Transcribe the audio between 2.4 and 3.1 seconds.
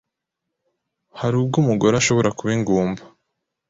ingumba